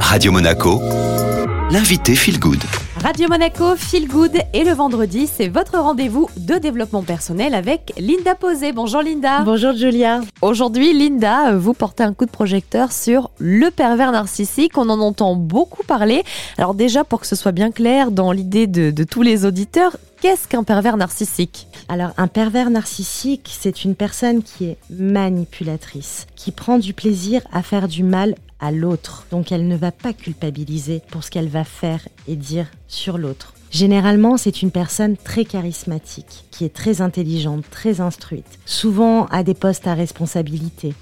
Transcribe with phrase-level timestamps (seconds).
[0.00, 0.80] Radio Monaco,
[1.70, 2.62] l'invité Feel Good.
[3.02, 8.34] Radio Monaco, Feel Good et le vendredi, c'est votre rendez-vous de développement personnel avec Linda
[8.34, 8.72] Posé.
[8.72, 9.42] Bonjour Linda.
[9.42, 10.20] Bonjour Julia.
[10.42, 14.78] Aujourd'hui, Linda, vous portez un coup de projecteur sur le pervers narcissique.
[14.78, 16.24] On en entend beaucoup parler.
[16.58, 19.96] Alors déjà, pour que ce soit bien clair dans l'idée de, de tous les auditeurs,
[20.20, 21.68] qu'est-ce qu'un pervers narcissique?
[21.88, 27.62] Alors un pervers narcissique, c'est une personne qui est manipulatrice, qui prend du plaisir à
[27.62, 29.26] faire du mal à l'autre.
[29.30, 33.54] Donc elle ne va pas culpabiliser pour ce qu'elle va faire et dire sur l'autre.
[33.70, 39.54] Généralement, c'est une personne très charismatique, qui est très intelligente, très instruite, souvent à des
[39.54, 40.94] postes à responsabilité.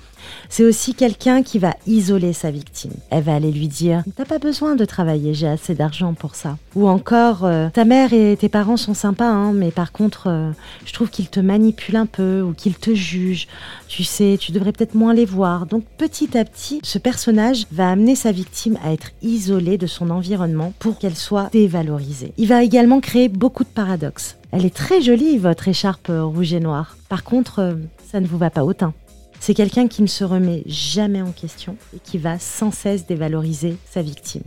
[0.48, 2.92] C'est aussi quelqu'un qui va isoler sa victime.
[3.10, 6.56] Elle va aller lui dire T'as pas besoin de travailler, j'ai assez d'argent pour ça.
[6.74, 10.51] Ou encore euh, Ta mère et tes parents sont sympas, hein, mais par contre, euh,
[10.84, 13.48] je trouve qu'ils te manipulent un peu ou qu'ils te jugent.
[13.88, 15.66] Tu sais, tu devrais peut-être moins les voir.
[15.66, 20.10] Donc petit à petit, ce personnage va amener sa victime à être isolée de son
[20.10, 22.32] environnement pour qu'elle soit dévalorisée.
[22.38, 24.37] Il va également créer beaucoup de paradoxes.
[24.52, 26.96] Elle est très jolie, votre écharpe rouge et noire.
[27.09, 27.76] Par contre,
[28.10, 28.95] ça ne vous va pas autant.
[29.40, 33.76] C'est quelqu'un qui ne se remet jamais en question et qui va sans cesse dévaloriser
[33.91, 34.43] sa victime.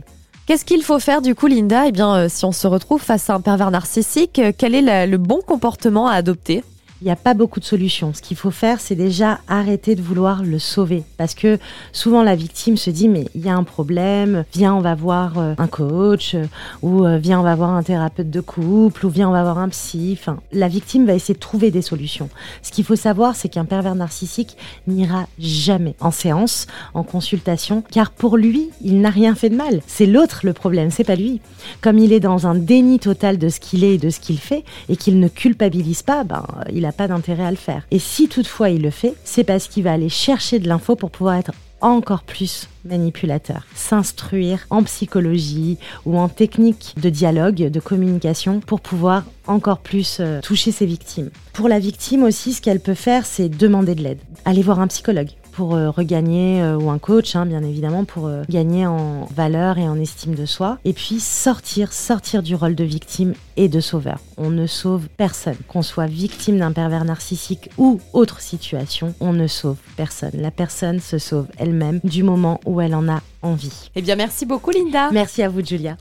[0.46, 1.86] Qu'est-ce qu'il faut faire du coup, Linda?
[1.86, 5.06] Eh bien, euh, si on se retrouve face à un pervers narcissique, euh, quel est
[5.06, 6.64] le bon comportement à adopter?
[7.00, 8.12] Il n'y a pas beaucoup de solutions.
[8.12, 11.04] Ce qu'il faut faire, c'est déjà arrêter de vouloir le sauver.
[11.16, 11.58] Parce que
[11.92, 15.38] souvent, la victime se dit, mais il y a un problème, viens, on va voir
[15.38, 16.46] euh, un coach, euh,
[16.82, 19.58] ou euh, viens, on va voir un thérapeute de couple, ou viens, on va voir
[19.58, 20.18] un psy.
[20.18, 22.28] Enfin, la victime va essayer de trouver des solutions.
[22.62, 24.56] Ce qu'il faut savoir, c'est qu'un pervers narcissique
[24.88, 29.82] n'ira jamais en séance, en consultation, car pour lui, il n'a rien fait de mal.
[29.86, 31.40] C'est l'autre le problème, c'est pas lui.
[31.80, 34.40] Comme il est dans un déni total de ce qu'il est et de ce qu'il
[34.40, 37.86] fait, et qu'il ne culpabilise pas, ben, il n'a pas d'intérêt à le faire.
[37.90, 41.10] Et si toutefois il le fait, c'est parce qu'il va aller chercher de l'info pour
[41.10, 48.60] pouvoir être encore plus manipulateur, s'instruire en psychologie ou en technique de dialogue, de communication
[48.60, 51.30] pour pouvoir encore plus euh, toucher ses victimes.
[51.52, 54.20] Pour la victime aussi, ce qu'elle peut faire, c'est demander de l'aide.
[54.44, 58.28] Aller voir un psychologue pour euh, regagner, euh, ou un coach, hein, bien évidemment, pour
[58.28, 60.78] euh, gagner en valeur et en estime de soi.
[60.84, 64.20] Et puis sortir, sortir du rôle de victime et de sauveur.
[64.36, 65.56] On ne sauve personne.
[65.66, 70.30] Qu'on soit victime d'un pervers narcissique ou autre situation, on ne sauve personne.
[70.34, 73.90] La personne se sauve elle-même du moment où elle en a envie.
[73.96, 75.10] Eh bien, merci beaucoup, Linda.
[75.10, 75.96] Merci à vous, Julia.